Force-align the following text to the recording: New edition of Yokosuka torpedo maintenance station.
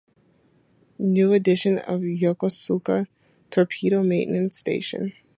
New 0.97 1.31
edition 1.31 1.77
of 1.77 1.99
Yokosuka 2.01 3.05
torpedo 3.51 4.01
maintenance 4.01 4.57
station. 4.57 5.13